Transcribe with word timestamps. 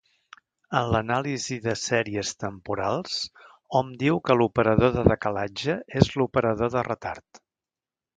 En 0.77 0.87
l'anàlisi 0.93 1.57
de 1.65 1.73
sèries 1.81 2.31
temporals, 2.43 3.19
hom 3.79 3.91
diu 4.05 4.17
que 4.29 4.37
l'operador 4.39 4.95
de 4.97 5.05
decalatge 5.09 5.77
és 6.01 6.11
l'operador 6.23 6.73
de 6.77 6.85
retard. 6.89 7.43